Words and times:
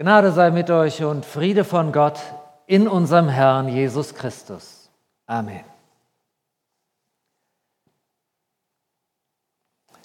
Gnade 0.00 0.30
sei 0.30 0.52
mit 0.52 0.70
euch 0.70 1.02
und 1.02 1.26
Friede 1.26 1.64
von 1.64 1.90
Gott 1.90 2.20
in 2.68 2.86
unserem 2.86 3.28
Herrn 3.28 3.66
Jesus 3.66 4.14
Christus. 4.14 4.88
Amen. 5.26 5.64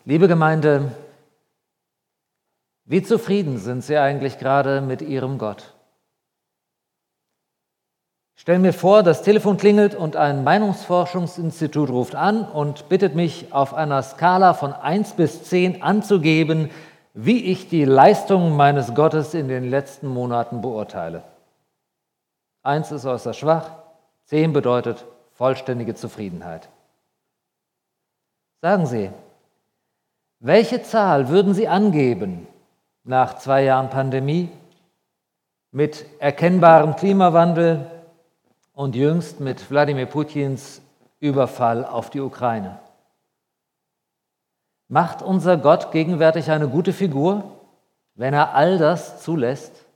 Liebe 0.04 0.28
Gemeinde, 0.28 0.92
wie 2.86 3.04
zufrieden 3.04 3.60
sind 3.60 3.84
Sie 3.84 3.96
eigentlich 3.96 4.40
gerade 4.40 4.82
mit 4.82 5.04
Ihrem 5.04 5.38
Gott? 5.38 5.76
Stellen 8.34 8.64
mir 8.64 8.74
vor, 8.74 9.04
das 9.04 9.22
Telefon 9.22 9.58
klingelt 9.58 9.94
und 9.94 10.16
ein 10.16 10.44
Meinungsforschungsinstitut 10.44 11.92
ruft 11.92 12.16
an 12.16 12.46
und 12.50 12.90
bittet 12.90 13.14
mich 13.14 13.54
auf 13.54 13.76
einer 13.76 14.02
Skala 14.02 14.56
von 14.56 14.74
1 14.74 15.14
bis 15.14 15.44
10 15.44 15.84
anzugeben, 15.84 16.72
wie 17.14 17.46
ich 17.46 17.70
die 17.70 17.86
Leistungen 17.86 18.56
meines 18.56 18.94
Gottes 18.94 19.34
in 19.34 19.48
den 19.48 19.70
letzten 19.70 20.08
Monaten 20.08 20.62
beurteile. 20.62 21.24
1 22.64 22.92
ist 22.92 23.06
äußerst 23.06 23.40
schwach, 23.40 23.70
10 24.26 24.54
bedeutet 24.54 25.06
vollständige 25.34 25.96
Zufriedenheit. 25.96 26.70
Sagen 28.62 28.86
Sie, 28.86 29.12
welche 30.40 30.82
Zahl 30.84 31.30
würden 31.30 31.54
Sie 31.54 31.68
angeben 31.68 32.48
nach 33.04 33.38
zwei 33.38 33.64
Jahren 33.64 33.90
Pandemie 33.90 34.50
mit 35.72 36.06
erkennbarem 36.20 36.96
Klimawandel, 36.96 37.90
und 38.74 38.96
jüngst 38.96 39.40
mit 39.40 39.70
Wladimir 39.70 40.08
Putins 40.08 40.82
Überfall 41.20 41.86
auf 41.86 42.10
die 42.10 42.20
Ukraine. 42.20 42.80
Macht 44.94 45.24
unser 45.24 45.58
Gott 45.58 45.92
gegenwärtig 45.92 46.52
eine 46.52 46.68
gute 46.68 46.94
Figur, 46.94 47.46
wenn 48.14 48.32
er 48.32 48.54
all 48.54 48.78
das 48.78 49.24
zulässt? 49.24 49.88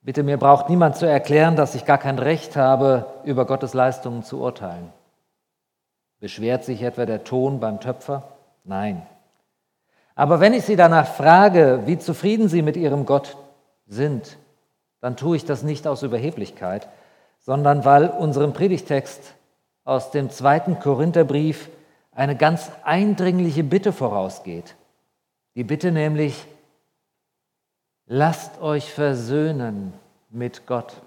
Bitte, 0.00 0.22
mir 0.22 0.38
braucht 0.38 0.70
niemand 0.70 0.96
zu 0.96 1.04
erklären, 1.04 1.54
dass 1.54 1.74
ich 1.74 1.84
gar 1.84 1.98
kein 1.98 2.18
Recht 2.18 2.56
habe, 2.56 3.04
über 3.24 3.44
Gottes 3.44 3.74
Leistungen 3.74 4.22
zu 4.22 4.40
urteilen. 4.40 4.90
Beschwert 6.18 6.64
sich 6.64 6.80
etwa 6.80 7.04
der 7.04 7.24
Ton 7.24 7.60
beim 7.60 7.78
Töpfer? 7.78 8.22
Nein. 8.64 9.06
Aber 10.14 10.40
wenn 10.40 10.54
ich 10.54 10.64
Sie 10.64 10.76
danach 10.76 11.06
frage, 11.06 11.82
wie 11.84 11.98
zufrieden 11.98 12.48
Sie 12.48 12.62
mit 12.62 12.78
Ihrem 12.78 13.04
Gott 13.04 13.36
sind, 13.86 14.38
dann 15.02 15.18
tue 15.18 15.36
ich 15.36 15.44
das 15.44 15.62
nicht 15.62 15.86
aus 15.86 16.02
Überheblichkeit, 16.02 16.88
sondern 17.40 17.84
weil 17.84 18.08
unserem 18.08 18.54
Predigtext 18.54 19.34
aus 19.84 20.10
dem 20.10 20.30
zweiten 20.30 20.80
Korintherbrief 20.80 21.68
eine 22.16 22.34
ganz 22.34 22.72
eindringliche 22.82 23.62
Bitte 23.62 23.92
vorausgeht. 23.92 24.74
Die 25.54 25.64
Bitte 25.64 25.92
nämlich, 25.92 26.46
lasst 28.06 28.60
euch 28.60 28.90
versöhnen 28.90 29.92
mit 30.30 30.66
Gott. 30.66 31.02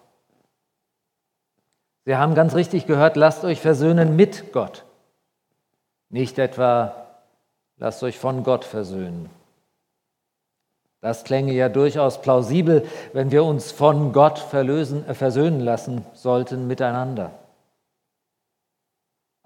Sie 2.05 2.15
haben 2.15 2.35
ganz 2.35 2.55
richtig 2.55 2.85
gehört, 2.85 3.17
lasst 3.17 3.43
euch 3.43 3.59
versöhnen 3.59 4.15
mit 4.15 4.53
Gott. 4.53 4.85
Nicht 6.09 6.39
etwa, 6.39 7.07
lasst 7.77 8.01
euch 8.03 8.17
von 8.17 8.43
Gott 8.43 8.63
versöhnen. 8.63 9.29
Das 11.01 11.23
klänge 11.23 11.53
ja 11.53 11.69
durchaus 11.69 12.21
plausibel, 12.21 12.85
wenn 13.13 13.31
wir 13.31 13.43
uns 13.43 13.71
von 13.71 14.11
Gott 14.11 14.37
verlösen, 14.37 15.07
äh, 15.07 15.13
versöhnen 15.13 15.61
lassen 15.61 16.05
sollten 16.13 16.67
miteinander. 16.67 17.31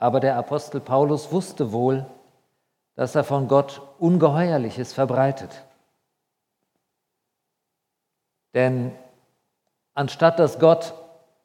Aber 0.03 0.19
der 0.19 0.35
Apostel 0.35 0.81
Paulus 0.81 1.31
wusste 1.31 1.71
wohl, 1.71 2.05
dass 2.95 3.15
er 3.15 3.23
von 3.23 3.47
Gott 3.47 3.81
Ungeheuerliches 3.99 4.91
verbreitet. 4.91 5.63
Denn 8.53 8.91
anstatt 9.93 10.39
dass 10.39 10.59
Gott 10.59 10.93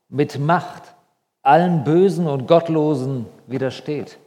mit 0.08 0.40
Macht 0.40 0.82
allen 1.42 1.84
Bösen 1.84 2.26
und 2.26 2.48
Gottlosen 2.48 3.26
widersteht, 3.46 4.18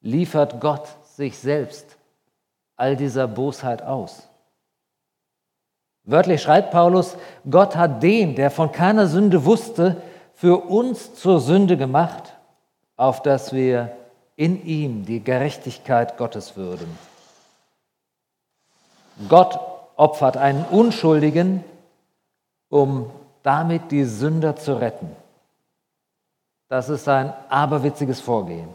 liefert 0.00 0.60
Gott 0.60 0.88
sich 1.04 1.38
selbst 1.38 1.96
all 2.74 2.96
dieser 2.96 3.28
Bosheit 3.28 3.82
aus. 3.82 4.28
Wörtlich 6.02 6.42
schreibt 6.42 6.72
Paulus, 6.72 7.16
Gott 7.48 7.76
hat 7.76 8.02
den, 8.02 8.34
der 8.34 8.50
von 8.50 8.72
keiner 8.72 9.06
Sünde 9.06 9.44
wusste, 9.44 10.02
für 10.32 10.56
uns 10.56 11.14
zur 11.14 11.38
Sünde 11.38 11.76
gemacht, 11.76 12.33
auf 12.96 13.22
dass 13.22 13.52
wir 13.52 13.96
in 14.36 14.64
ihm 14.64 15.04
die 15.04 15.22
Gerechtigkeit 15.22 16.16
Gottes 16.16 16.56
würden. 16.56 16.98
Gott 19.28 19.58
opfert 19.96 20.36
einen 20.36 20.64
Unschuldigen, 20.64 21.64
um 22.68 23.10
damit 23.42 23.90
die 23.90 24.04
Sünder 24.04 24.56
zu 24.56 24.74
retten. 24.80 25.14
Das 26.68 26.88
ist 26.88 27.08
ein 27.08 27.32
aberwitziges 27.48 28.20
Vorgehen. 28.20 28.68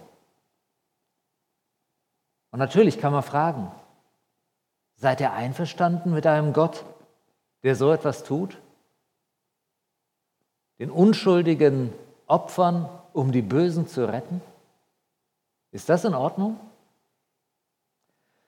Und 2.52 2.59
natürlich 2.59 3.00
kann 3.00 3.12
man 3.12 3.24
fragen, 3.24 3.72
seid 4.96 5.22
ihr 5.22 5.34
einverstanden 5.34 6.12
mit 6.13 6.25
einem 6.25 6.53
Gott, 6.53 6.85
der 7.63 7.75
so 7.75 7.91
etwas 7.91 8.24
tut? 8.24 8.58
Den 10.79 10.91
unschuldigen 10.91 11.94
Opfern, 12.28 12.90
um 13.14 13.31
die 13.31 13.42
Bösen 13.42 13.88
zu 13.88 14.08
retten? 14.08 14.42
Ist 15.72 15.90
das 15.90 16.06
in 16.06 16.14
Ordnung? 16.14 16.59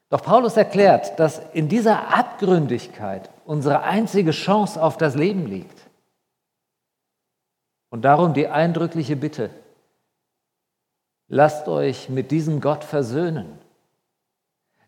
Doch 0.09 0.23
Paulus 0.23 0.57
erklärt, 0.57 1.17
dass 1.19 1.41
in 1.53 1.69
dieser 1.69 2.13
Abgründigkeit 2.13 3.29
unsere 3.45 3.83
einzige 3.83 4.31
Chance 4.31 4.81
auf 4.81 4.97
das 4.97 5.15
Leben 5.15 5.47
liegt. 5.47 5.79
Und 7.89 8.03
darum 8.03 8.33
die 8.33 8.47
eindrückliche 8.47 9.15
Bitte, 9.15 9.49
lasst 11.27 11.67
euch 11.69 12.09
mit 12.09 12.31
diesem 12.31 12.59
Gott 12.59 12.83
versöhnen. 12.83 13.57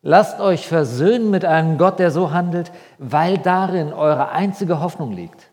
Lasst 0.01 0.41
euch 0.41 0.67
versöhnen 0.67 1.31
mit 1.31 1.45
einem 1.45 1.78
Gott, 1.78 2.00
der 2.00 2.11
so 2.11 2.31
handelt, 2.31 2.73
weil 2.97 3.38
darin 3.38 3.94
eure 3.94 4.29
einzige 4.29 4.81
Hoffnung 4.81 5.13
liegt. 5.13 5.53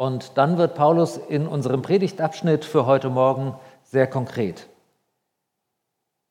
Und 0.00 0.38
dann 0.38 0.56
wird 0.56 0.76
Paulus 0.76 1.18
in 1.18 1.46
unserem 1.46 1.82
Predigtabschnitt 1.82 2.64
für 2.64 2.86
heute 2.86 3.10
Morgen 3.10 3.54
sehr 3.82 4.06
konkret. 4.06 4.66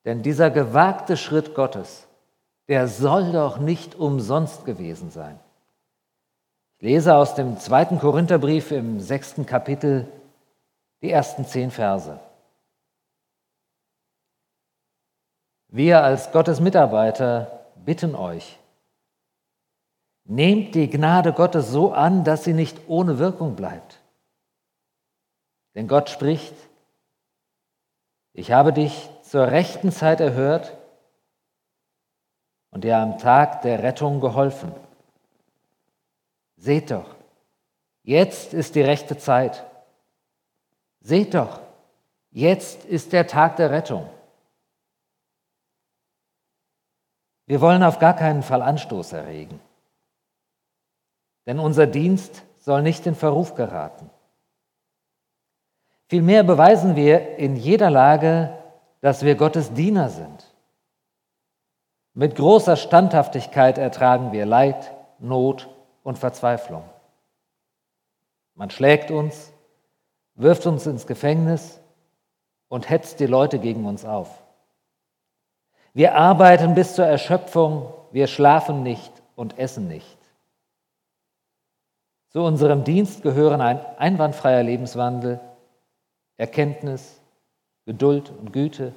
Denn 0.05 0.23
dieser 0.23 0.49
gewagte 0.49 1.15
Schritt 1.15 1.53
Gottes, 1.53 2.07
der 2.67 2.87
soll 2.87 3.31
doch 3.31 3.59
nicht 3.59 3.93
umsonst 3.93 4.65
gewesen 4.65 5.11
sein. 5.11 5.39
Ich 6.79 6.81
lese 6.81 7.13
aus 7.13 7.35
dem 7.35 7.59
zweiten 7.59 7.99
Korintherbrief 7.99 8.71
im 8.71 8.99
sechsten 8.99 9.45
Kapitel 9.45 10.11
die 11.03 11.11
ersten 11.11 11.45
zehn 11.45 11.69
Verse. 11.69 12.19
Wir 15.67 16.03
als 16.03 16.31
Gottes 16.31 16.59
Mitarbeiter 16.59 17.65
bitten 17.75 18.15
euch, 18.15 18.57
nehmt 20.29 20.75
die 20.75 20.89
Gnade 20.89 21.33
Gottes 21.33 21.71
so 21.71 21.91
an, 21.91 22.23
dass 22.23 22.43
sie 22.43 22.53
nicht 22.53 22.77
ohne 22.87 23.17
Wirkung 23.17 23.55
bleibt. 23.55 23.99
Denn 25.73 25.87
Gott 25.87 26.09
spricht, 26.09 26.53
ich 28.33 28.51
habe 28.51 28.71
dich 28.71 29.09
zur 29.23 29.47
rechten 29.47 29.91
Zeit 29.91 30.19
erhört 30.21 30.77
und 32.69 32.83
dir 32.83 32.97
am 32.99 33.17
Tag 33.17 33.63
der 33.63 33.81
Rettung 33.81 34.21
geholfen. 34.21 34.71
Seht 36.57 36.91
doch, 36.91 37.15
jetzt 38.03 38.53
ist 38.53 38.75
die 38.75 38.81
rechte 38.81 39.17
Zeit. 39.17 39.65
Seht 41.01 41.33
doch, 41.33 41.59
jetzt 42.29 42.85
ist 42.85 43.13
der 43.13 43.25
Tag 43.25 43.55
der 43.55 43.71
Rettung. 43.71 44.07
Wir 47.47 47.61
wollen 47.61 47.81
auf 47.81 47.97
gar 47.97 48.15
keinen 48.15 48.43
Fall 48.43 48.61
Anstoß 48.61 49.13
erregen. 49.13 49.59
Denn 51.49 51.57
unser 51.57 51.87
Dienst 51.87 52.43
soll 52.59 52.83
nicht 52.83 53.07
in 53.07 53.15
Verruf 53.15 53.55
geraten. 53.55 54.07
Vielmehr 56.05 56.43
beweisen 56.43 56.95
wir 56.95 57.39
in 57.39 57.55
jeder 57.55 57.89
Lage, 57.89 58.53
dass 59.01 59.23
wir 59.23 59.33
Gottes 59.33 59.73
Diener 59.73 60.09
sind. 60.09 60.45
Mit 62.13 62.35
großer 62.35 62.75
Standhaftigkeit 62.75 63.79
ertragen 63.79 64.31
wir 64.31 64.45
Leid, 64.45 64.93
Not 65.17 65.67
und 66.03 66.19
Verzweiflung. 66.19 66.83
Man 68.53 68.69
schlägt 68.69 69.09
uns, 69.09 69.51
wirft 70.35 70.67
uns 70.67 70.85
ins 70.85 71.07
Gefängnis 71.07 71.79
und 72.67 72.91
hetzt 72.91 73.19
die 73.19 73.25
Leute 73.25 73.57
gegen 73.57 73.87
uns 73.87 74.05
auf. 74.05 74.29
Wir 75.95 76.13
arbeiten 76.13 76.75
bis 76.75 76.93
zur 76.93 77.07
Erschöpfung, 77.07 77.91
wir 78.11 78.27
schlafen 78.27 78.83
nicht 78.83 79.11
und 79.35 79.57
essen 79.57 79.87
nicht. 79.87 80.18
Zu 82.29 82.41
unserem 82.41 82.83
Dienst 82.83 83.23
gehören 83.23 83.59
ein 83.59 83.83
einwandfreier 83.97 84.63
Lebenswandel, 84.63 85.39
Erkenntnis, 86.37 87.19
Geduld 87.85 88.29
und 88.29 88.53
Güte, 88.53 88.93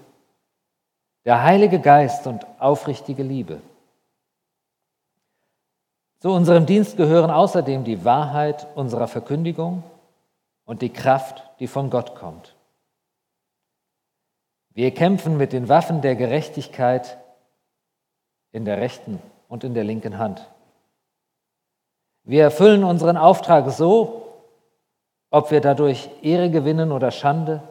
der 1.25 1.43
Heilige 1.43 1.81
Geist 1.81 2.27
und 2.27 2.47
aufrichtige 2.59 3.23
Liebe. 3.23 3.61
Zu 6.19 6.31
unserem 6.31 6.67
Dienst 6.67 6.97
gehören 6.97 7.31
außerdem 7.31 7.85
die 7.85 8.05
Wahrheit 8.05 8.67
unserer 8.77 9.09
Verkündigung 9.09 9.83
und 10.65 10.83
die 10.83 10.93
Kraft, 10.93 11.43
die 11.59 11.67
von 11.67 11.91
Gott 11.91 12.15
kommt. 12.15 12.55
Wir 14.75 14.93
kämpfen 14.93 15.37
mit 15.37 15.53
den 15.53 15.69
Waffen 15.69 16.01
der 16.01 16.17
Gerechtigkeit 16.17 17.19
in 18.53 18.65
der 18.65 18.79
rechten 18.79 19.21
und 19.49 19.65
in 19.65 19.75
der 19.75 19.85
linken 19.85 20.19
Hand. 20.19 20.49
Wir 22.25 22.45
erfüllen 22.45 22.85
unseren 22.85 23.17
Auftrag 23.17 23.71
so, 23.71 24.23
ob 25.31 25.51
wir 25.51 25.61
dadurch 25.61 26.11
Ehre 26.23 26.51
gewinnen 26.51 26.93
oder 26.93 27.11
Schande, 27.11 27.63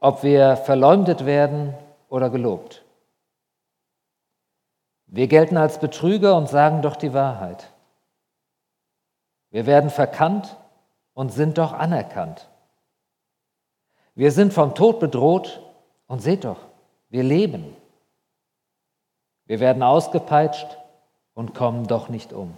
ob 0.00 0.22
wir 0.22 0.56
verleumdet 0.56 1.26
werden 1.26 1.74
oder 2.08 2.30
gelobt. 2.30 2.82
Wir 5.06 5.28
gelten 5.28 5.56
als 5.56 5.78
Betrüger 5.78 6.36
und 6.36 6.48
sagen 6.48 6.82
doch 6.82 6.96
die 6.96 7.12
Wahrheit. 7.12 7.72
Wir 9.50 9.66
werden 9.66 9.90
verkannt 9.90 10.56
und 11.14 11.32
sind 11.32 11.58
doch 11.58 11.72
anerkannt. 11.72 12.48
Wir 14.14 14.32
sind 14.32 14.52
vom 14.52 14.74
Tod 14.74 15.00
bedroht 15.00 15.60
und 16.06 16.20
seht 16.20 16.44
doch, 16.44 16.58
wir 17.08 17.22
leben. 17.22 17.76
Wir 19.46 19.60
werden 19.60 19.82
ausgepeitscht 19.82 20.78
und 21.40 21.54
kommen 21.54 21.86
doch 21.86 22.10
nicht 22.10 22.34
um. 22.34 22.54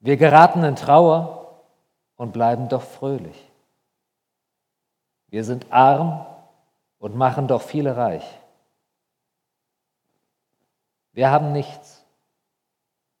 Wir 0.00 0.18
geraten 0.18 0.62
in 0.62 0.76
Trauer 0.76 1.62
und 2.16 2.34
bleiben 2.34 2.68
doch 2.68 2.82
fröhlich. 2.82 3.50
Wir 5.28 5.42
sind 5.42 5.72
arm 5.72 6.26
und 6.98 7.16
machen 7.16 7.48
doch 7.48 7.62
viele 7.62 7.96
reich. 7.96 8.26
Wir 11.12 11.30
haben 11.30 11.52
nichts 11.52 12.04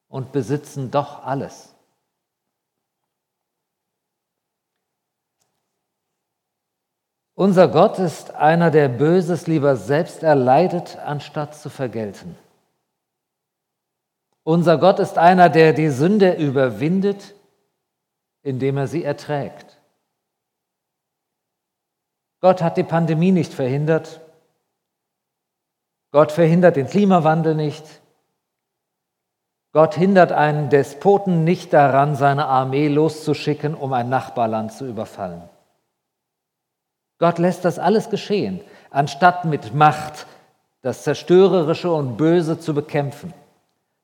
und 0.06 0.32
besitzen 0.32 0.90
doch 0.90 1.24
alles. 1.24 1.74
Unser 7.34 7.68
Gott 7.68 7.98
ist 7.98 8.34
einer, 8.34 8.70
der 8.70 8.88
Böses 8.88 9.46
lieber 9.46 9.76
selbst 9.76 10.22
erleidet, 10.22 10.98
anstatt 10.98 11.54
zu 11.54 11.70
vergelten. 11.70 12.36
Unser 14.46 14.78
Gott 14.78 15.00
ist 15.00 15.18
einer, 15.18 15.48
der 15.48 15.72
die 15.72 15.88
Sünde 15.88 16.34
überwindet, 16.34 17.34
indem 18.44 18.76
er 18.76 18.86
sie 18.86 19.02
erträgt. 19.02 19.76
Gott 22.40 22.62
hat 22.62 22.76
die 22.76 22.84
Pandemie 22.84 23.32
nicht 23.32 23.52
verhindert. 23.52 24.20
Gott 26.12 26.30
verhindert 26.30 26.76
den 26.76 26.86
Klimawandel 26.86 27.56
nicht. 27.56 27.82
Gott 29.72 29.96
hindert 29.96 30.30
einen 30.30 30.68
Despoten 30.70 31.42
nicht 31.42 31.72
daran, 31.72 32.14
seine 32.14 32.46
Armee 32.46 32.86
loszuschicken, 32.86 33.74
um 33.74 33.92
ein 33.92 34.08
Nachbarland 34.08 34.72
zu 34.72 34.86
überfallen. 34.86 35.42
Gott 37.18 37.38
lässt 37.38 37.64
das 37.64 37.80
alles 37.80 38.10
geschehen, 38.10 38.60
anstatt 38.90 39.44
mit 39.44 39.74
Macht 39.74 40.28
das 40.82 41.02
Zerstörerische 41.02 41.90
und 41.90 42.16
Böse 42.16 42.60
zu 42.60 42.74
bekämpfen. 42.74 43.34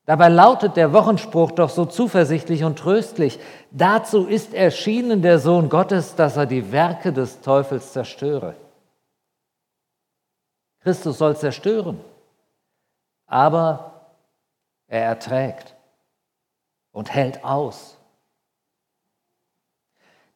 Dabei 0.05 0.27
lautet 0.27 0.75
der 0.75 0.91
Wochenspruch 0.91 1.51
doch 1.51 1.69
so 1.69 1.85
zuversichtlich 1.85 2.65
und 2.65 2.77
tröstlich, 2.77 3.39
dazu 3.71 4.25
ist 4.25 4.53
erschienen 4.53 5.21
der 5.21 5.39
Sohn 5.39 5.69
Gottes, 5.69 6.15
dass 6.15 6.35
er 6.35 6.45
die 6.45 6.73
Werke 6.73 7.13
des 7.13 7.39
Teufels 7.39 7.93
zerstöre. 7.93 8.55
Christus 10.81 11.17
soll 11.17 11.37
zerstören, 11.37 12.01
aber 13.27 14.09
er 14.87 15.05
erträgt 15.05 15.73
und 16.91 17.13
hält 17.13 17.45
aus. 17.45 17.97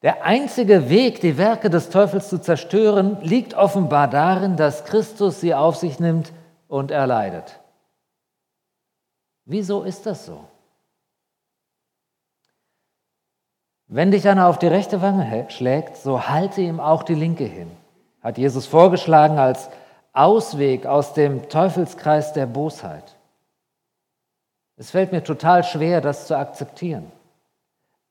Der 0.02 0.24
einzige 0.24 0.90
Weg, 0.90 1.19
die 1.19 1.38
Werke 1.38 1.69
des 1.69 1.90
Teufels 1.90 2.30
zu 2.30 2.40
zerstören, 2.40 3.18
liegt 3.22 3.56
offenbar 3.56 4.08
darin, 4.08 4.56
dass 4.56 4.86
Christus 4.86 5.42
sie 5.42 5.54
auf 5.54 5.75
sich 5.75 6.00
nimmt 6.00 6.31
und 6.69 6.92
erleidet. 6.92 7.60
Wieso 9.49 9.83
ist 9.83 10.05
das 10.05 10.25
so? 10.25 10.44
Wenn 13.88 14.11
dich 14.11 14.27
einer 14.27 14.47
auf 14.47 14.59
die 14.59 14.67
rechte 14.67 15.01
Wange 15.01 15.49
schlägt, 15.49 15.95
so 15.95 16.27
halte 16.27 16.59
ihm 16.59 16.81
auch 16.81 17.03
die 17.03 17.15
linke 17.15 17.45
hin, 17.45 17.71
hat 18.21 18.38
Jesus 18.38 18.65
vorgeschlagen 18.65 19.39
als 19.39 19.69
Ausweg 20.11 20.85
aus 20.85 21.13
dem 21.13 21.47
Teufelskreis 21.47 22.33
der 22.33 22.45
Bosheit. 22.45 23.15
Es 24.75 24.91
fällt 24.91 25.13
mir 25.13 25.23
total 25.23 25.63
schwer, 25.63 26.01
das 26.01 26.27
zu 26.27 26.38
akzeptieren. 26.38 27.09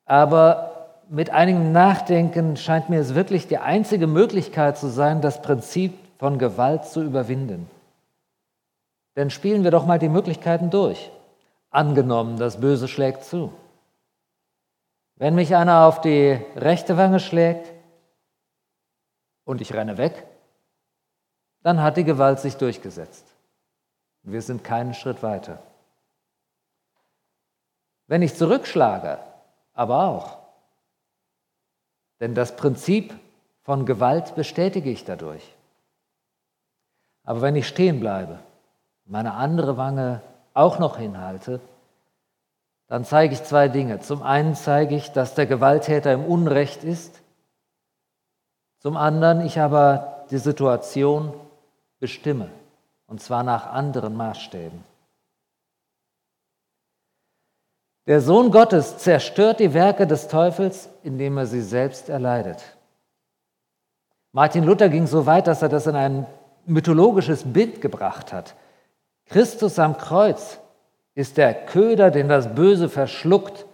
Aber 0.07 1.03
mit 1.11 1.29
einigem 1.29 1.71
Nachdenken 1.71 2.57
scheint 2.57 2.89
mir 2.89 3.01
es 3.01 3.15
wirklich 3.15 3.47
die 3.47 3.59
einzige 3.59 4.07
Möglichkeit 4.07 4.79
zu 4.79 4.89
sein, 4.89 5.21
das 5.21 5.43
Prinzip 5.43 5.99
von 6.19 6.39
Gewalt 6.39 6.87
zu 6.87 7.03
überwinden. 7.03 7.69
Denn 9.17 9.29
spielen 9.29 9.65
wir 9.65 9.71
doch 9.71 9.85
mal 9.85 9.99
die 9.99 10.09
Möglichkeiten 10.09 10.71
durch. 10.71 11.11
Angenommen, 11.77 12.39
das 12.39 12.59
Böse 12.59 12.89
schlägt 12.89 13.23
zu. 13.25 13.53
Wenn 15.17 15.35
mich 15.35 15.55
einer 15.55 15.85
auf 15.85 16.01
die 16.01 16.41
rechte 16.57 16.97
Wange 16.97 17.21
schlägt 17.21 17.71
und 19.45 19.61
ich 19.61 19.75
renne 19.75 19.99
weg, 19.99 20.27
dann 21.61 21.83
hat 21.83 21.99
die 21.99 22.05
Gewalt 22.05 22.41
sich 22.41 22.57
durchgesetzt. 22.57 23.27
Wir 24.23 24.41
sind 24.41 24.65
keinen 24.65 24.95
Schritt 24.95 25.23
weiter. 25.23 25.63
Wenn 28.07 28.23
ich 28.23 28.35
zurückschlage, 28.35 29.19
aber 29.75 30.05
auch, 30.05 30.39
denn 32.21 32.35
das 32.35 32.57
Prinzip 32.57 33.13
von 33.61 33.85
Gewalt 33.85 34.35
bestätige 34.35 34.89
ich 34.89 35.05
dadurch. 35.05 35.55
Aber 37.23 37.43
wenn 37.43 37.55
ich 37.55 37.69
stehen 37.69 38.01
bleibe, 38.01 38.39
meine 39.05 39.35
andere 39.35 39.77
Wange 39.77 40.23
auch 40.57 40.79
noch 40.79 40.97
hinhalte, 40.99 41.61
dann 42.89 43.05
zeige 43.05 43.35
ich 43.35 43.43
zwei 43.43 43.69
Dinge. 43.69 44.01
Zum 44.01 44.23
einen 44.23 44.55
zeige 44.55 44.95
ich, 44.95 45.13
dass 45.13 45.35
der 45.35 45.47
Gewalttäter 45.47 46.13
im 46.13 46.25
Unrecht 46.25 46.85
ist. 46.85 47.21
Zum 48.79 48.97
anderen, 48.97 49.41
ich 49.41 49.59
aber 49.59 50.25
die 50.31 50.39
Situation 50.39 51.33
bestimme, 51.99 52.51
und 53.07 53.21
zwar 53.21 53.43
nach 53.43 53.67
anderen 53.67 54.17
Maßstäben. 54.17 54.85
Der 58.07 58.21
Sohn 58.21 58.53
Gottes 58.53 58.99
zerstört 58.99 59.59
die 59.59 59.75
Werke 59.75 60.07
des 60.07 60.29
Teufels, 60.29 60.89
indem 61.03 61.39
er 61.39 61.47
sie 61.47 61.63
selbst 61.63 62.09
erleidet. 62.09 62.63
Martin 64.31 64.63
Luther 64.63 64.89
ging 64.89 65.09
so 65.09 65.27
weit, 65.27 65.49
dass 65.49 65.63
er 65.63 65.69
das 65.69 65.89
in 65.89 65.97
ein 65.97 66.27
mythologisches 66.67 67.43
Bild 67.53 67.81
gebracht 67.81 68.33
hat. 68.33 68.55
Christus 69.27 69.79
am 69.79 69.97
Kreuz 69.99 70.59
ist 71.15 71.37
der 71.37 71.55
Köder, 71.55 72.11
den 72.11 72.29
das 72.29 72.55
Böse 72.55 72.89
verschluckt, 72.89 73.67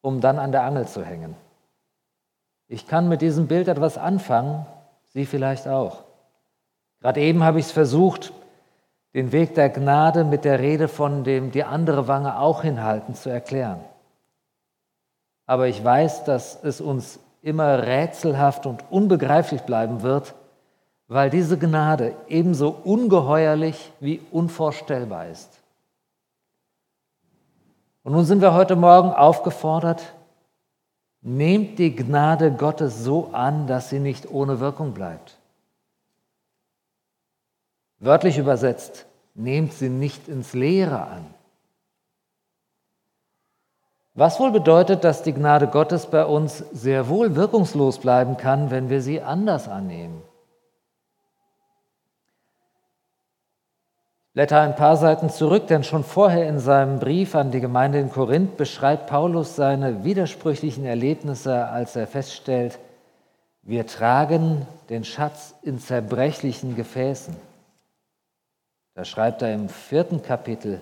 um 0.00 0.20
dann 0.20 0.38
an 0.38 0.52
der 0.52 0.62
Angel 0.62 0.86
zu 0.86 1.04
hängen. 1.04 1.34
Ich 2.68 2.86
kann 2.86 3.08
mit 3.08 3.22
diesem 3.22 3.46
Bild 3.46 3.68
etwas 3.68 3.98
anfangen, 3.98 4.66
Sie 5.12 5.26
vielleicht 5.26 5.68
auch. 5.68 6.02
Gerade 7.00 7.20
eben 7.20 7.44
habe 7.44 7.60
ich 7.60 7.66
es 7.66 7.72
versucht, 7.72 8.32
den 9.14 9.30
Weg 9.30 9.54
der 9.54 9.70
Gnade 9.70 10.24
mit 10.24 10.44
der 10.44 10.58
Rede 10.58 10.88
von 10.88 11.22
dem 11.22 11.52
die 11.52 11.62
andere 11.62 12.08
Wange 12.08 12.38
auch 12.38 12.62
hinhalten 12.62 13.14
zu 13.14 13.30
erklären. 13.30 13.78
Aber 15.46 15.68
ich 15.68 15.82
weiß, 15.84 16.24
dass 16.24 16.62
es 16.64 16.80
uns 16.80 17.20
immer 17.42 17.86
rätselhaft 17.86 18.66
und 18.66 18.90
unbegreiflich 18.90 19.62
bleiben 19.62 20.02
wird, 20.02 20.34
weil 21.08 21.30
diese 21.30 21.58
Gnade 21.58 22.16
ebenso 22.28 22.70
ungeheuerlich 22.70 23.92
wie 24.00 24.20
unvorstellbar 24.30 25.28
ist. 25.28 25.60
Und 28.02 28.12
nun 28.12 28.24
sind 28.24 28.40
wir 28.40 28.54
heute 28.54 28.76
Morgen 28.76 29.10
aufgefordert, 29.10 30.14
nehmt 31.22 31.78
die 31.78 31.94
Gnade 31.94 32.52
Gottes 32.52 33.02
so 33.02 33.30
an, 33.32 33.66
dass 33.66 33.88
sie 33.90 33.98
nicht 33.98 34.30
ohne 34.30 34.60
Wirkung 34.60 34.92
bleibt. 34.92 35.38
Wörtlich 37.98 38.36
übersetzt, 38.36 39.06
nehmt 39.34 39.72
sie 39.72 39.88
nicht 39.88 40.28
ins 40.28 40.52
Leere 40.52 41.02
an. 41.02 41.24
Was 44.12 44.38
wohl 44.38 44.52
bedeutet, 44.52 45.02
dass 45.02 45.22
die 45.22 45.32
Gnade 45.32 45.66
Gottes 45.66 46.06
bei 46.06 46.24
uns 46.24 46.58
sehr 46.72 47.08
wohl 47.08 47.34
wirkungslos 47.34 47.98
bleiben 47.98 48.36
kann, 48.36 48.70
wenn 48.70 48.90
wir 48.90 49.00
sie 49.00 49.22
anders 49.22 49.66
annehmen. 49.66 50.22
Blätter 54.34 54.60
ein 54.60 54.74
paar 54.74 54.96
Seiten 54.96 55.30
zurück, 55.30 55.68
denn 55.68 55.84
schon 55.84 56.02
vorher 56.02 56.48
in 56.48 56.58
seinem 56.58 56.98
Brief 56.98 57.36
an 57.36 57.52
die 57.52 57.60
Gemeinde 57.60 58.00
in 58.00 58.10
Korinth 58.10 58.56
beschreibt 58.56 59.06
Paulus 59.06 59.54
seine 59.54 60.02
widersprüchlichen 60.02 60.84
Erlebnisse, 60.84 61.68
als 61.68 61.94
er 61.94 62.08
feststellt, 62.08 62.80
wir 63.62 63.86
tragen 63.86 64.66
den 64.88 65.04
Schatz 65.04 65.54
in 65.62 65.78
zerbrechlichen 65.78 66.74
Gefäßen. 66.74 67.36
Da 68.94 69.04
schreibt 69.04 69.40
er 69.40 69.54
im 69.54 69.68
vierten 69.68 70.20
Kapitel, 70.20 70.80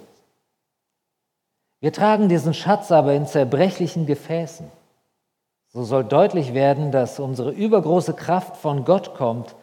Wir 1.81 1.93
tragen 1.93 2.31
diesen 2.31 2.55
Schatz 2.55 2.91
aber 2.91 3.13
in 3.13 3.27
zerbrechlichen 3.27 4.07
Gefäßen. 4.07 4.67
So 5.69 5.85
soll 5.85 6.05
deutlich 6.05 6.55
werden, 6.55 6.91
dass 6.91 7.21
unsere 7.21 7.51
übergroße 7.51 8.15
Kraft 8.15 8.57
von 8.57 8.87
Gott 8.87 9.15
kommt 9.15 9.55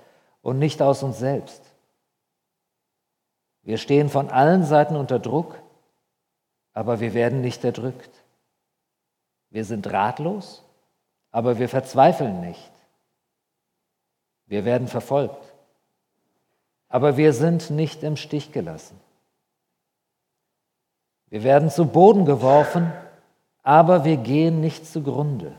und 0.43 0.60
nicht 0.60 0.79
aus 0.79 1.01
uns 1.01 1.17
selbst. 1.17 1.69
Wir 3.70 3.78
stehen 3.78 4.10
von 4.10 4.32
allen 4.32 4.64
Seiten 4.64 4.96
unter 4.96 5.20
Druck, 5.20 5.62
aber 6.74 7.02
wir 7.02 7.14
werden 7.14 7.42
nicht 7.42 7.64
erdrückt. 7.64 8.10
Wir 9.52 9.64
sind 9.64 9.94
ratlos, 9.94 10.66
aber 11.30 11.60
wir 11.60 11.70
verzweifeln 11.70 12.42
nicht. 12.42 12.72
Wir 14.48 14.66
werden 14.66 14.88
verfolgt, 14.88 15.54
aber 16.88 17.16
wir 17.16 17.32
sind 17.32 17.70
nicht 17.70 18.02
im 18.02 18.16
Stich 18.16 18.52
gelassen. 18.52 19.00
Wir 21.28 21.44
werden 21.44 21.70
zu 21.70 21.86
Boden 21.86 22.26
geworfen, 22.26 22.92
aber 23.62 24.04
wir 24.04 24.18
gehen 24.18 24.62
nicht 24.62 24.88
zugrunde. 24.88 25.54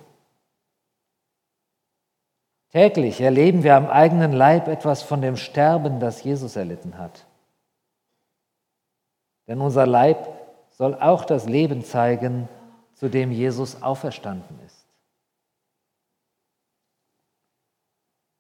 Täglich 2.72 3.20
erleben 3.20 3.62
wir 3.62 3.76
am 3.76 3.86
eigenen 3.86 4.32
Leib 4.32 4.66
etwas 4.66 5.00
von 5.00 5.22
dem 5.22 5.36
Sterben, 5.36 6.00
das 6.00 6.24
Jesus 6.24 6.56
erlitten 6.56 6.98
hat. 6.98 7.24
Denn 9.50 9.60
unser 9.60 9.84
Leib 9.84 10.28
soll 10.70 10.94
auch 10.94 11.24
das 11.24 11.46
Leben 11.46 11.84
zeigen, 11.84 12.48
zu 12.94 13.08
dem 13.08 13.32
Jesus 13.32 13.82
auferstanden 13.82 14.56
ist. 14.64 14.86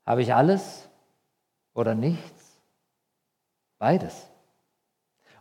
Habe 0.06 0.22
ich 0.22 0.32
alles 0.32 0.88
oder 1.74 1.96
nichts? 1.96 2.60
Beides. 3.80 4.28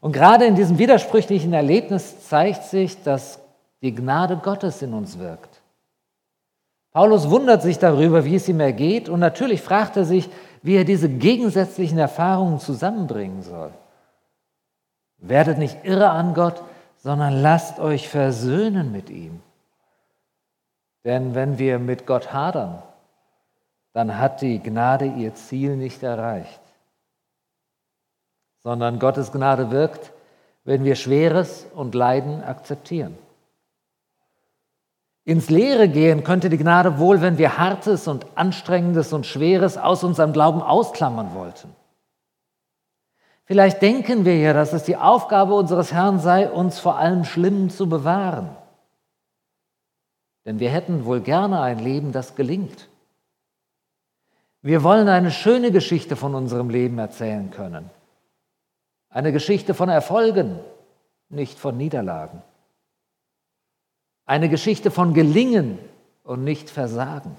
Und 0.01 0.11
gerade 0.11 0.45
in 0.45 0.55
diesem 0.55 0.79
widersprüchlichen 0.79 1.53
Erlebnis 1.53 2.27
zeigt 2.27 2.63
sich, 2.63 3.03
dass 3.03 3.39
die 3.83 3.93
Gnade 3.93 4.38
Gottes 4.38 4.81
in 4.81 4.95
uns 4.95 5.19
wirkt. 5.19 5.61
Paulus 6.93 7.29
wundert 7.29 7.61
sich 7.61 7.77
darüber, 7.77 8.25
wie 8.25 8.38
es 8.38 8.49
ihm 8.49 8.59
ergeht, 8.59 9.07
und 9.07 9.19
natürlich 9.19 9.61
fragt 9.61 9.97
er 9.97 10.05
sich, 10.05 10.31
wie 10.63 10.77
er 10.77 10.83
diese 10.83 11.09
gegensätzlichen 11.09 11.99
Erfahrungen 11.99 12.59
zusammenbringen 12.59 13.43
soll. 13.43 13.71
Werdet 15.21 15.57
nicht 15.57 15.83
irre 15.83 16.09
an 16.09 16.33
Gott, 16.33 16.63
sondern 16.97 17.41
lasst 17.41 17.79
euch 17.79 18.09
versöhnen 18.09 18.91
mit 18.91 19.09
ihm. 19.09 19.41
Denn 21.03 21.35
wenn 21.35 21.57
wir 21.57 21.79
mit 21.79 22.05
Gott 22.05 22.33
hadern, 22.33 22.81
dann 23.93 24.17
hat 24.17 24.41
die 24.41 24.61
Gnade 24.61 25.05
ihr 25.05 25.33
Ziel 25.35 25.75
nicht 25.75 26.03
erreicht 26.03 26.59
sondern 28.61 28.99
Gottes 28.99 29.31
Gnade 29.31 29.71
wirkt, 29.71 30.11
wenn 30.63 30.83
wir 30.83 30.95
Schweres 30.95 31.65
und 31.73 31.95
Leiden 31.95 32.43
akzeptieren. 32.43 33.17
Ins 35.25 35.49
Leere 35.49 35.88
gehen 35.88 36.23
könnte 36.23 36.49
die 36.49 36.57
Gnade 36.57 36.97
wohl, 36.99 37.21
wenn 37.21 37.38
wir 37.38 37.57
Hartes 37.57 38.07
und 38.07 38.25
Anstrengendes 38.35 39.13
und 39.13 39.25
Schweres 39.25 39.77
aus 39.77 40.03
unserem 40.03 40.33
Glauben 40.33 40.61
ausklammern 40.61 41.33
wollten. 41.33 41.75
Vielleicht 43.49 43.81
denken 43.81 44.25
wir 44.25 44.37
ja, 44.37 44.53
dass 44.53 44.73
es 44.73 44.83
die 44.83 44.95
Aufgabe 44.95 45.55
unseres 45.55 45.91
Herrn 45.91 46.19
sei, 46.19 46.51
uns 46.51 46.77
vor 46.77 46.99
allem 46.99 47.25
Schlimmen 47.25 47.71
zu 47.71 47.89
bewahren. 47.89 48.55
Denn 50.45 50.59
wir 50.59 50.69
hätten 50.69 51.03
wohl 51.05 51.19
gerne 51.19 51.59
ein 51.59 51.79
Leben, 51.79 52.11
das 52.11 52.35
gelingt. 52.35 52.89
Wir 54.61 54.83
wollen 54.83 55.09
eine 55.09 55.31
schöne 55.31 55.71
Geschichte 55.71 56.15
von 56.15 56.35
unserem 56.35 56.69
Leben 56.69 56.99
erzählen 56.99 57.49
können. 57.49 57.89
Eine 59.09 59.31
Geschichte 59.31 59.73
von 59.73 59.89
Erfolgen, 59.89 60.59
nicht 61.29 61.57
von 61.57 61.75
Niederlagen. 61.75 62.43
Eine 64.27 64.49
Geschichte 64.49 64.91
von 64.91 65.15
Gelingen 65.15 65.79
und 66.23 66.43
nicht 66.43 66.69
Versagen. 66.69 67.35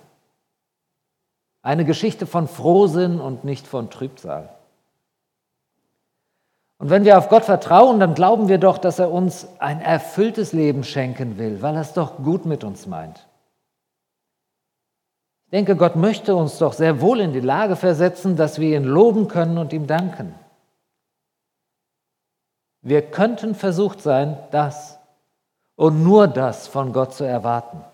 Eine 1.62 1.84
Geschichte 1.84 2.26
von 2.26 2.48
Frohsinn 2.48 3.20
und 3.20 3.44
nicht 3.44 3.68
von 3.68 3.90
Trübsal. 3.90 4.56
Und 6.80 6.88
wenn 6.88 7.04
wir 7.04 7.18
auf 7.18 7.28
Gott 7.28 7.44
vertrauen, 7.44 8.00
dann 8.00 8.14
glauben 8.14 8.49
wir 8.49 8.56
doch, 8.56 8.78
dass 8.78 8.99
er 8.99 9.12
uns 9.12 9.46
ein 9.58 9.82
erfülltes 9.82 10.54
Leben 10.54 10.82
schenken 10.82 11.37
will, 11.37 11.60
weil 11.60 11.75
er 11.75 11.82
es 11.82 11.92
doch 11.92 12.16
gut 12.16 12.46
mit 12.46 12.64
uns 12.64 12.87
meint. 12.87 13.26
Ich 15.44 15.50
denke, 15.50 15.76
Gott 15.76 15.96
möchte 15.96 16.34
uns 16.34 16.56
doch 16.56 16.72
sehr 16.72 17.02
wohl 17.02 17.20
in 17.20 17.34
die 17.34 17.40
Lage 17.40 17.76
versetzen, 17.76 18.34
dass 18.34 18.58
wir 18.58 18.78
ihn 18.78 18.84
loben 18.84 19.28
können 19.28 19.58
und 19.58 19.75
ihm 19.75 19.87
danken. 19.87 20.34
Wir 22.80 23.02
könnten 23.02 23.54
versucht 23.54 24.00
sein, 24.00 24.38
das 24.50 24.99
und 25.76 26.02
nur 26.02 26.28
das 26.28 26.66
von 26.66 26.94
Gott 26.94 27.12
zu 27.12 27.25
erwarten. 27.25 27.84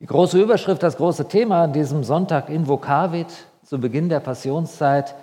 Die 0.00 0.06
große 0.06 0.38
Überschrift, 0.38 0.82
das 0.82 0.98
große 0.98 1.26
Thema 1.26 1.64
an 1.64 1.72
diesem 1.72 2.04
Sonntag 2.04 2.50
in 2.50 2.68
Vokavit 2.68 3.46
zu 3.62 3.80
Beginn 3.80 4.10
der 4.10 4.20
Passionszeit 4.20 5.14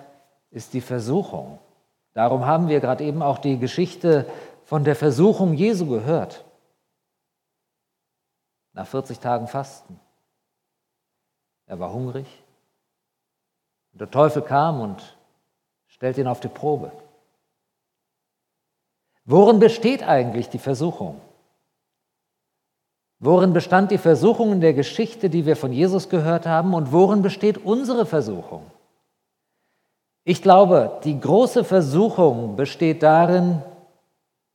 ist 0.54 0.72
die 0.72 0.80
Versuchung. 0.80 1.58
Darum 2.14 2.46
haben 2.46 2.68
wir 2.68 2.80
gerade 2.80 3.04
eben 3.04 3.22
auch 3.22 3.38
die 3.38 3.58
Geschichte 3.58 4.24
von 4.64 4.84
der 4.84 4.94
Versuchung 4.94 5.54
Jesu 5.54 5.86
gehört. 5.86 6.44
Nach 8.72 8.86
40 8.86 9.18
Tagen 9.18 9.48
Fasten. 9.48 9.98
Er 11.66 11.80
war 11.80 11.92
hungrig. 11.92 12.26
Und 13.92 14.00
der 14.00 14.10
Teufel 14.10 14.42
kam 14.42 14.80
und 14.80 15.16
stellte 15.88 16.20
ihn 16.20 16.28
auf 16.28 16.40
die 16.40 16.48
Probe. 16.48 16.92
Worin 19.24 19.58
besteht 19.58 20.02
eigentlich 20.02 20.48
die 20.48 20.58
Versuchung? 20.58 21.20
Worin 23.18 23.52
bestand 23.52 23.90
die 23.90 23.98
Versuchung 23.98 24.52
in 24.52 24.60
der 24.60 24.74
Geschichte, 24.74 25.30
die 25.30 25.46
wir 25.46 25.56
von 25.56 25.72
Jesus 25.72 26.08
gehört 26.08 26.46
haben? 26.46 26.74
Und 26.74 26.92
worin 26.92 27.22
besteht 27.22 27.58
unsere 27.58 28.06
Versuchung? 28.06 28.70
Ich 30.24 30.42
glaube, 30.42 31.00
die 31.04 31.20
große 31.20 31.64
Versuchung 31.64 32.56
besteht 32.56 33.02
darin, 33.02 33.62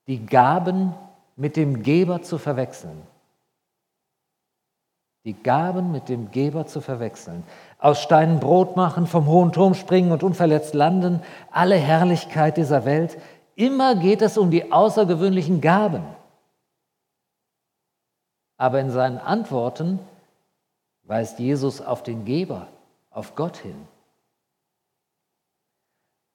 die 0.08 0.26
Gaben 0.26 0.94
mit 1.36 1.56
dem 1.56 1.84
Geber 1.84 2.22
zu 2.22 2.38
verwechseln. 2.38 3.02
Die 5.26 5.34
Gaben 5.34 5.92
mit 5.92 6.10
dem 6.10 6.32
Geber 6.32 6.66
zu 6.66 6.82
verwechseln. 6.82 7.44
Aus 7.78 8.02
Steinen 8.02 8.40
Brot 8.40 8.76
machen, 8.76 9.06
vom 9.06 9.28
hohen 9.28 9.52
Turm 9.52 9.76
springen 9.76 10.12
und 10.12 10.24
unverletzt 10.24 10.74
landen, 10.74 11.22
alle 11.52 11.76
Herrlichkeit 11.76 12.58
dieser 12.58 12.86
Welt, 12.86 13.18
Immer 13.60 13.96
geht 13.96 14.22
es 14.22 14.38
um 14.38 14.52
die 14.52 14.72
außergewöhnlichen 14.72 15.60
Gaben. 15.60 16.02
Aber 18.56 18.80
in 18.80 18.90
seinen 18.90 19.18
Antworten 19.18 20.00
weist 21.04 21.40
Jesus 21.40 21.82
auf 21.82 22.02
den 22.02 22.24
Geber, 22.24 22.68
auf 23.10 23.36
Gott 23.36 23.58
hin. 23.58 23.76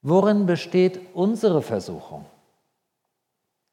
Worin 0.07 0.45
besteht 0.45 0.99
unsere 1.15 1.63
Versuchung? 1.63 2.25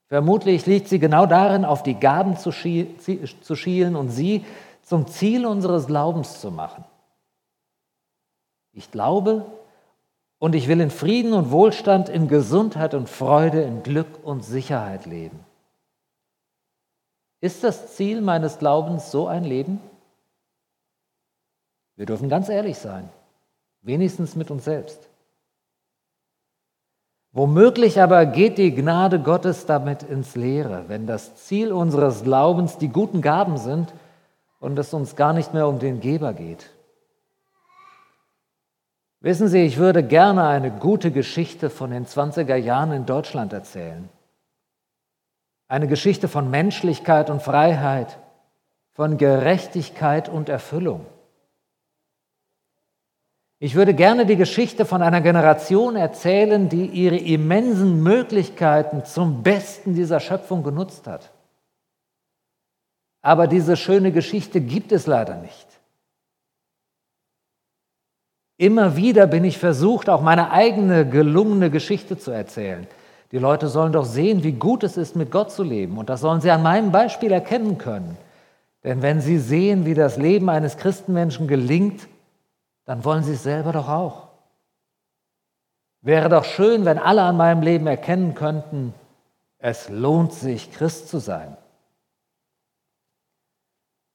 Vermutlich 0.07 0.65
liegt 0.65 0.89
sie 0.89 0.99
genau 0.99 1.27
darin, 1.27 1.67
auf 1.67 1.83
die 1.83 1.93
Gaben 1.93 2.39
zu, 2.39 2.53
schielen 2.53 3.97
und 3.97 4.09
sie 4.09 4.43
zum 4.83 5.07
Ziel 5.09 5.45
unseres 5.45 5.87
Glaubens 5.87 6.41
zu 6.41 6.51
machen. 6.51 6.87
Ich 8.73 8.91
glaube, 8.91 9.45
und 10.39 10.55
ich 10.55 10.69
will 10.69 10.81
in 10.81 10.91
Frieden 10.91 11.35
und 11.35 11.51
Wohlstand, 11.51 12.09
in 12.09 12.29
Gesundheit 12.29 12.95
und 12.95 13.11
Freude, 13.11 13.61
in 13.61 13.83
Glück 13.83 14.25
und 14.25 14.43
Sicherheit 14.43 15.05
leben. 15.05 15.39
Ist 17.43 17.63
das 17.63 17.95
Ziel 17.95 18.23
meines 18.23 18.59
Glaubens 18.59 19.11
so 19.11 19.27
ein 19.27 19.45
Leben? 19.45 19.83
Wir 21.97 22.07
dürfen 22.07 22.31
ganz 22.31 22.49
ehrlich 22.49 22.79
sein, 22.79 23.11
wenigstens 23.83 24.35
mit 24.35 24.51
uns 24.51 24.65
selbst. 24.65 25.12
Womöglich 27.33 28.01
aber 28.01 28.27
geht 28.27 28.59
die 28.59 28.75
Gnade 28.75 29.19
Gottes 29.19 29.65
damit 29.65 30.03
ins 30.03 30.37
Leere, 30.37 30.85
wenn 30.89 31.07
das 31.07 31.35
Ziel 31.37 31.73
unseres 31.73 32.25
Glaubens 32.25 32.77
die 32.77 32.91
guten 32.91 33.23
Gaben 33.23 33.57
sind 33.57 33.95
und 34.61 34.79
es 34.79 34.93
uns 34.93 35.17
gar 35.17 35.33
nicht 35.33 35.55
mehr 35.55 35.67
um 35.67 35.79
den 35.79 36.01
Geber 36.01 36.35
geht. 36.35 36.71
Wissen 39.21 39.49
Sie, 39.49 39.65
ich 39.65 39.79
würde 39.79 40.03
gerne 40.03 40.47
eine 40.47 40.71
gute 40.71 41.11
Geschichte 41.11 41.71
von 41.71 41.91
den 41.91 42.05
20er 42.05 42.57
Jahren 42.57 42.93
in 42.93 43.07
Deutschland 43.07 43.53
erzählen. 43.53 44.11
Eine 45.69 45.87
Geschichte 45.87 46.29
von 46.29 46.51
Menschlichkeit 46.51 47.31
und 47.31 47.41
Freiheit, 47.41 48.19
von 48.91 49.17
Gerechtigkeit 49.17 50.29
und 50.29 50.51
Erfüllung. 50.51 51.07
Ich 53.65 53.77
würde 53.77 53.95
gerne 53.95 54.27
die 54.27 54.35
Geschichte 54.35 54.85
von 54.85 55.03
einer 55.03 55.21
Generation 55.21 55.95
erzählen, 55.95 56.69
die 56.69 56.87
ihre 56.87 57.17
immensen 57.17 58.03
Möglichkeiten 58.03 59.05
zum 59.05 59.45
Besten 59.45 59.95
dieser 59.95 60.19
Schöpfung 60.19 60.65
genutzt 60.65 61.07
hat. 61.07 61.31
Aber 63.21 63.47
diese 63.47 63.77
schöne 63.77 64.11
Geschichte 64.11 64.61
gibt 64.61 64.91
es 64.91 65.07
leider 65.07 65.37
nicht. 65.37 65.69
Immer 68.57 68.97
wieder 68.97 69.29
bin 69.29 69.45
ich 69.45 69.59
versucht, 69.59 70.09
auch 70.09 70.23
meine 70.23 70.51
eigene 70.51 71.09
gelungene 71.09 71.71
Geschichte 71.71 72.19
zu 72.19 72.33
erzählen. 72.33 72.89
Die 73.31 73.39
Leute 73.39 73.69
sollen 73.69 73.93
doch 73.93 74.07
sehen, 74.07 74.43
wie 74.43 74.51
gut 74.51 74.83
es 74.83 74.97
ist, 74.97 75.15
mit 75.15 75.31
Gott 75.31 75.53
zu 75.53 75.63
leben. 75.63 75.99
Und 75.99 76.11
das 76.11 76.21
sollen 76.21 76.41
sie 76.41 76.51
an 76.51 76.65
meinem 76.65 76.91
Beispiel 76.91 77.31
erkennen 77.31 77.79
können. 77.79 78.19
Denn 78.83 79.03
wenn 79.03 79.21
sie 79.21 79.39
sehen, 79.39 79.87
wie 79.87 79.95
das 79.95 80.17
Leben 80.17 80.49
eines 80.49 80.79
Christenmenschen 80.79 81.47
gelingt, 81.47 82.09
dann 82.85 83.05
wollen 83.05 83.23
sie 83.23 83.35
es 83.35 83.43
selber 83.43 83.73
doch 83.73 83.89
auch. 83.89 84.29
Wäre 86.01 86.29
doch 86.29 86.45
schön, 86.45 86.85
wenn 86.85 86.99
alle 86.99 87.23
an 87.23 87.37
meinem 87.37 87.63
Leben 87.63 87.87
erkennen 87.87 88.35
könnten, 88.35 88.93
es 89.59 89.89
lohnt 89.89 90.33
sich, 90.33 90.73
Christ 90.73 91.09
zu 91.09 91.19
sein. 91.19 91.57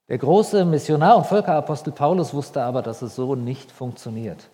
Der 0.10 0.18
große 0.18 0.66
Missionar 0.66 1.18
und 1.18 1.26
Völkerapostel 1.26 1.94
Paulus 1.94 2.34
wusste 2.34 2.62
aber, 2.64 2.82
dass 2.82 3.02
es 3.02 3.16
so 3.16 3.36
nicht 3.36 3.72
funktioniert. 3.72 4.50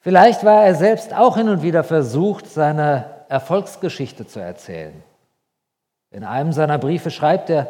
Vielleicht 0.00 0.44
war 0.44 0.64
er 0.64 0.74
selbst 0.74 1.12
auch 1.14 1.36
hin 1.36 1.48
und 1.48 1.62
wieder 1.62 1.84
versucht, 1.84 2.46
seine 2.46 3.06
Erfolgsgeschichte 3.28 4.26
zu 4.26 4.40
erzählen. 4.40 5.02
In 6.10 6.24
einem 6.24 6.52
seiner 6.52 6.78
Briefe 6.78 7.10
schreibt 7.10 7.50
er, 7.50 7.68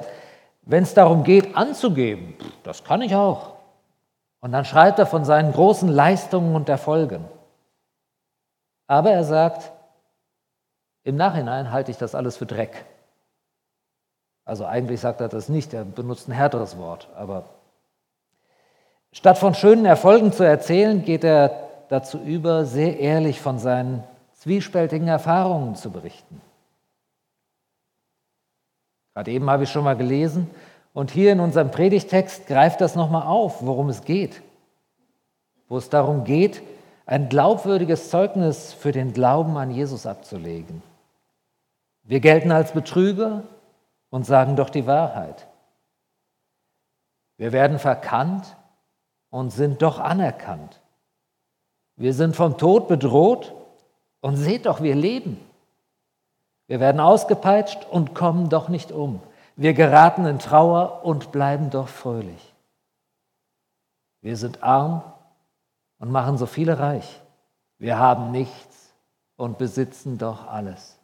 wenn 0.63 0.83
es 0.83 0.95
darum 0.95 1.25
geht, 1.25 1.57
anzugeben, 1.57 2.35
das 2.63 2.85
kann 2.85 3.03
ich 3.03 3.15
auch. 3.15 3.58
Und 4.41 4.53
dann 4.53 4.65
schreibt 4.65 4.99
er 4.99 5.07
von 5.07 5.25
seinen 5.25 5.53
großen 5.53 5.89
Leistungen 5.89 6.55
und 6.55 6.69
Erfolgen. 6.69 7.25
Aber 8.87 9.11
er 9.11 9.25
sagt, 9.25 9.73
im 11.03 11.17
Nachhinein 11.17 11.73
halte 11.73 11.91
ich 11.91 11.99
das 11.99 12.15
alles 12.15 12.37
für 12.37 12.47
Dreck. 12.47 12.85
Also 14.45 14.65
eigentlich 14.65 15.01
sagt 15.01 15.21
er 15.21 15.29
das 15.29 15.49
nicht, 15.49 15.75
er 15.75 15.85
benutzt 15.85 16.29
ein 16.29 16.33
härteres 16.33 16.79
Wort. 16.79 17.09
Aber 17.15 17.45
statt 19.13 19.39
von 19.39 19.55
schönen 19.55 19.85
Erfolgen 19.85 20.33
zu 20.33 20.43
erzählen, 20.43 21.05
geht 21.05 21.25
er 21.25 21.69
dazu 21.89 22.19
über, 22.19 22.65
sehr 22.65 22.99
ehrlich 22.99 23.41
von 23.41 23.59
seinen 23.59 24.05
zwiespältigen 24.35 25.09
Erfahrungen 25.09 25.75
zu 25.75 25.91
berichten. 25.91 26.41
Gerade 29.15 29.33
eben 29.33 29.51
habe 29.51 29.65
ich 29.65 29.71
schon 29.71 29.85
mal 29.85 29.97
gelesen 29.97 30.49
und 30.99 31.13
hier 31.13 31.31
in 31.31 31.39
unserem 31.39 31.71
Predigtext 31.71 32.49
greift 32.49 32.81
das 32.81 32.97
nochmal 32.97 33.23
auf, 33.23 33.65
worum 33.65 33.89
es 33.89 34.03
geht. 34.03 34.43
Wo 35.69 35.77
es 35.77 35.89
darum 35.91 36.25
geht, 36.25 36.61
ein 37.07 37.29
glaubwürdiges 37.29 38.11
Zeugnis 38.11 38.73
für 38.73 38.91
den 38.91 39.13
Glauben 39.13 39.57
an 39.57 39.71
Jesus 39.71 40.07
abzulegen. 40.07 40.83
Wir 42.03 42.19
gelten 42.19 42.51
als 42.51 42.73
Betrüger 42.73 43.45
und 44.11 44.27
sagen 44.27 44.57
doch 44.57 44.71
die 44.71 44.89
Wahrheit. 44.89 45.47
Wir 47.37 47.53
werden 47.53 47.79
verkannt 47.79 48.57
und 49.31 49.51
sind 49.51 49.83
doch 49.83 50.01
anerkannt. 50.01 50.81
Wir 51.95 52.13
sind 52.13 52.35
vom 52.35 52.59
Tod 52.59 52.89
bedroht 52.89 53.55
und 54.21 54.35
seht 54.35 54.67
doch, 54.67 54.83
wir 54.83 54.97
leben. 54.97 55.39
Wir 56.67 56.81
werden 56.81 57.01
ausgepeitscht 57.01 57.87
und 57.89 58.17
kommen 58.17 58.49
doch 58.49 58.69
nicht 58.69 58.91
um. 58.91 59.21
Wir 59.59 59.75
geraten 59.75 60.25
in 60.25 60.39
Trauer 60.39 61.05
und 61.05 61.33
bleiben 61.33 61.71
doch 61.71 61.89
fröhlich. 61.89 62.55
Wir 64.21 64.37
sind 64.37 64.63
arm 64.63 65.03
und 65.99 66.13
machen 66.13 66.39
so 66.39 66.47
viele 66.47 66.79
reich. 66.79 67.21
Wir 67.77 67.99
haben 67.99 68.31
nichts 68.31 68.95
und 69.35 69.59
besitzen 69.59 70.17
doch 70.17 70.47
alles. 70.47 71.01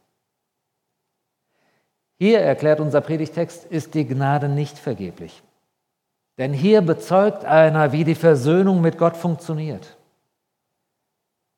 Hier, 2.16 2.42
erklärt 2.42 2.78
unser 2.78 3.00
Predigtext, 3.00 3.64
ist 3.64 3.92
die 3.94 4.06
Gnade 4.06 4.49
nicht 4.49 4.78
vergeblich. 4.78 5.42
Denn 6.38 6.52
hier 6.52 6.80
bezeugt 6.80 7.44
einer, 7.44 7.90
wie 7.90 8.04
die 8.04 8.14
Versöhnung 8.14 8.80
mit 8.80 8.99
Gott 8.99 9.16
funktioniert. 9.16 9.96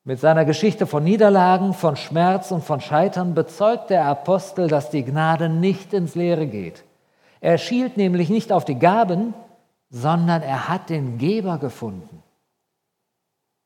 Mit 0.07 0.21
seiner 0.21 0.45
Geschichte 0.45 0.87
von 0.87 1.03
Niederlagen, 1.03 1.75
von 1.75 1.97
Schmerz 1.97 2.53
und 2.53 2.63
von 2.63 2.81
Scheitern 2.81 3.35
bezeugt 3.35 3.91
der 3.91 4.05
Apostel, 4.05 4.69
dass 4.69 4.89
die 4.89 5.05
Gnade 5.05 5.49
nicht 5.49 5.93
ins 5.93 6.15
Leere 6.15 6.47
geht. 6.47 6.85
Er 7.41 7.59
schielt 7.59 7.97
nämlich 7.97 8.31
nicht 8.31 8.53
auf 8.53 8.65
die 8.65 8.79
Gaben, 8.79 9.35
sondern 9.91 10.43
er 10.43 10.69
hat 10.69 10.91
den 10.91 11.19
Geber 11.19 11.59
gefunden. 11.59 12.23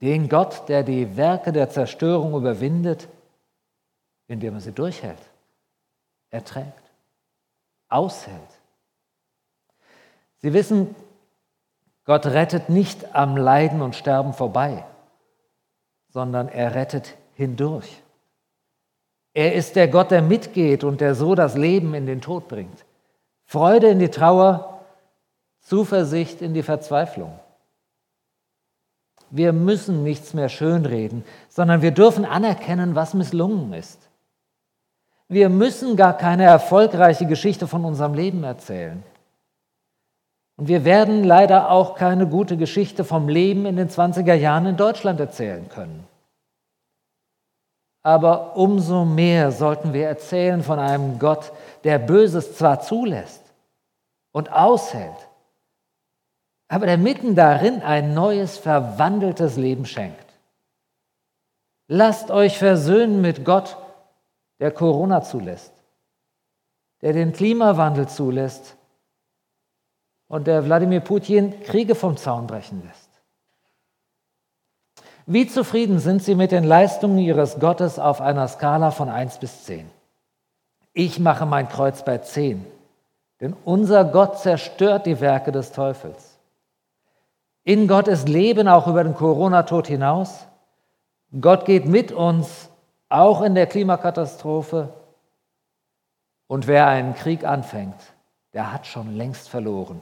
Den 0.01 0.31
Gott, 0.31 0.67
der 0.71 0.83
die 0.83 1.15
Werke 1.19 1.53
der 1.53 1.69
Zerstörung 1.69 2.35
überwindet, 2.35 3.07
indem 4.27 4.55
er 4.55 4.61
sie 4.63 4.73
durchhält, 4.73 5.21
erträgt, 6.31 6.91
aushält. 7.91 8.61
Sie 10.39 10.55
wissen, 10.55 10.95
Gott 12.07 12.25
rettet 12.25 12.71
nicht 12.71 13.15
am 13.15 13.37
Leiden 13.37 13.83
und 13.83 13.95
Sterben 13.95 14.33
vorbei 14.33 14.87
sondern 16.13 16.49
er 16.49 16.75
rettet 16.75 17.17
hindurch. 17.35 18.03
Er 19.33 19.55
ist 19.55 19.77
der 19.77 19.89
Gott, 19.89 20.11
der 20.11 20.23
mitgeht 20.23 20.85
und 20.85 21.01
der 21.01 21.15
so 21.15 21.35
das 21.35 21.57
Leben 21.57 21.95
in 21.95 22.07
den 22.07 22.21
Tod 22.21 22.49
bringt. 22.49 22.85
Freude 23.45 23.89
in 23.89 23.99
die 23.99 24.11
Trauer, 24.11 24.81
Zuversicht 25.61 26.43
in 26.43 26.55
die 26.55 26.63
Verzweiflung. 26.63 27.39
Wir 29.31 29.53
müssen 29.53 30.03
nichts 30.03 30.35
mehr 30.35 30.49
schönreden, 30.49 31.25
sondern 31.49 31.83
wir 31.83 31.93
dürfen 31.93 32.25
anerkennen, 32.25 32.97
was 32.97 33.15
misslungen 33.15 33.73
ist. 33.73 34.09
Wir 35.29 35.49
müssen 35.49 35.97
gar 35.97 36.17
keine 36.17 36.43
erfolgreiche 36.43 37.27
Geschichte 37.27 37.69
von 37.69 37.85
unserem 37.85 38.15
Leben 38.15 38.43
erzählen. 38.43 39.05
Und 40.61 40.69
wir 40.69 40.85
werden 40.85 41.25
leider 41.25 41.71
auch 41.71 41.95
keine 41.95 42.27
gute 42.27 42.59
Geschichte 42.59 43.03
vom 43.03 43.31
Leben 43.31 43.65
in 43.65 43.77
den 43.77 43.89
20er 43.89 44.35
Jahren 44.35 44.67
in 44.67 44.77
Deutschland 44.77 45.19
erzählen 45.19 45.67
können. 45.71 46.07
Aber 48.03 48.59
umso 48.59 49.07
mehr 49.07 49.53
sollten 49.53 49.95
wir 49.95 50.07
erzählen 50.07 50.63
von 50.63 50.79
einem 50.79 51.19
Gott, 51.19 51.51
der 51.85 51.99
Böses 51.99 52.59
zwar 52.59 52.83
zulässt 52.83 53.43
und 54.33 54.53
aushält, 54.53 55.31
aber 56.69 56.85
der 56.85 56.99
mitten 56.99 57.35
darin 57.35 57.81
ein 57.81 58.13
neues, 58.13 58.59
verwandeltes 58.59 59.57
Leben 59.57 59.87
schenkt. 59.87 60.27
Lasst 61.89 62.31
euch 62.31 62.59
versöhnen 62.59 63.23
mit 63.23 63.47
Gott, 63.47 63.79
der 64.59 64.73
Corona 64.73 65.23
zulässt, 65.23 65.73
der 67.01 67.15
den 67.15 67.33
Klimawandel 67.33 68.09
zulässt 68.09 68.77
und 70.31 70.47
der 70.47 70.65
Wladimir 70.65 71.01
Putin 71.01 71.61
Kriege 71.65 71.97
vom 71.97 72.17
Zaun 72.17 72.47
brechen 72.47 72.83
lässt. 72.87 73.11
Wie 75.27 75.47
zufrieden 75.49 75.99
sind 75.99 76.23
Sie 76.23 76.37
mit 76.37 76.53
den 76.53 76.63
Leistungen 76.63 77.19
Ihres 77.19 77.59
Gottes 77.59 77.99
auf 77.99 78.21
einer 78.21 78.47
Skala 78.47 78.93
von 78.93 79.09
1 79.09 79.39
bis 79.39 79.65
10? 79.65 79.91
Ich 80.93 81.19
mache 81.19 81.47
mein 81.47 81.69
Kreuz 81.69 82.05
bei 82.05 82.19
10, 82.19 82.65
denn 83.41 83.57
unser 83.65 84.05
Gott 84.05 84.39
zerstört 84.39 85.05
die 85.07 85.21
Werke 85.21 85.51
des 85.51 85.73
Teufels. 85.73 86.39
In 87.65 87.89
Gott 87.89 88.07
ist 88.07 88.29
Leben 88.29 88.69
auch 88.69 88.87
über 88.87 89.03
den 89.03 89.15
Corona-Tod 89.15 89.89
hinaus. 89.89 90.47
Gott 91.41 91.65
geht 91.65 91.87
mit 91.87 92.13
uns, 92.13 92.71
auch 93.09 93.43
in 93.43 93.57
der 93.57 93.67
Klimakatastrophe. 93.67 94.91
Und 96.47 96.69
wer 96.69 96.87
einen 96.87 97.15
Krieg 97.15 97.45
anfängt, 97.45 98.01
der 98.53 98.73
hat 98.73 98.87
schon 98.87 99.17
längst 99.17 99.49
verloren 99.49 100.01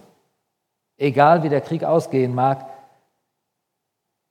egal 0.99 1.43
wie 1.43 1.49
der 1.49 1.63
Krieg 1.63 1.85
ausgehen 1.85 2.35
mag, 2.35 2.67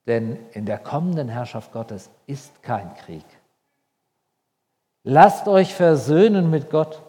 denn 0.05 0.37
in 0.51 0.65
der 0.65 0.77
kommenden 0.77 1.27
Herrschaft 1.27 1.71
Gottes 1.71 2.09
ist 2.27 2.61
kein 2.61 2.93
Krieg. 2.95 3.25
Lasst 5.03 5.47
euch 5.47 5.73
versöhnen 5.73 6.49
mit 6.49 6.69
Gott 6.69 7.01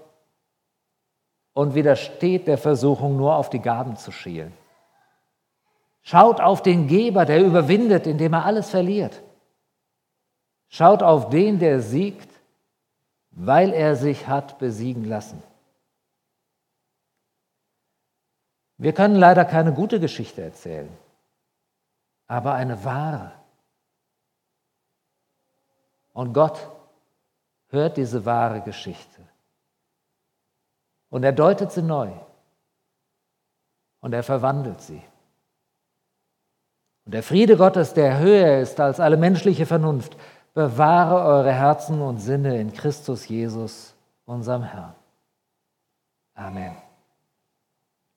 und 1.52 1.74
widersteht 1.74 2.46
der 2.46 2.58
Versuchung, 2.58 3.16
nur 3.16 3.36
auf 3.36 3.50
die 3.50 3.60
Gaben 3.60 3.96
zu 3.96 4.12
schielen. 4.12 4.52
Schaut 6.02 6.40
auf 6.40 6.62
den 6.62 6.86
Geber, 6.86 7.24
der 7.24 7.44
überwindet, 7.44 8.06
indem 8.06 8.32
er 8.32 8.44
alles 8.44 8.70
verliert. 8.70 9.22
Schaut 10.68 11.02
auf 11.02 11.28
den, 11.28 11.58
der 11.58 11.80
siegt, 11.80 12.28
weil 13.30 13.72
er 13.72 13.96
sich 13.96 14.26
hat 14.26 14.58
besiegen 14.58 15.04
lassen. 15.04 15.42
Wir 18.78 18.92
können 18.92 19.16
leider 19.16 19.44
keine 19.44 19.72
gute 19.72 19.98
Geschichte 19.98 20.40
erzählen, 20.40 20.88
aber 22.28 22.54
eine 22.54 22.84
wahre. 22.84 23.32
Und 26.12 26.32
Gott 26.32 26.68
hört 27.68 27.96
diese 27.96 28.24
wahre 28.24 28.60
Geschichte. 28.60 29.20
Und 31.10 31.24
er 31.24 31.32
deutet 31.32 31.72
sie 31.72 31.82
neu. 31.82 32.10
Und 34.00 34.12
er 34.12 34.22
verwandelt 34.22 34.80
sie. 34.80 35.02
Und 37.04 37.14
der 37.14 37.22
Friede 37.22 37.56
Gottes, 37.56 37.94
der 37.94 38.18
höher 38.18 38.60
ist 38.60 38.78
als 38.78 39.00
alle 39.00 39.16
menschliche 39.16 39.66
Vernunft, 39.66 40.16
bewahre 40.54 41.24
eure 41.24 41.52
Herzen 41.52 42.00
und 42.00 42.18
Sinne 42.18 42.60
in 42.60 42.72
Christus 42.72 43.26
Jesus, 43.26 43.94
unserem 44.24 44.62
Herrn. 44.62 44.94
Amen. 46.34 46.87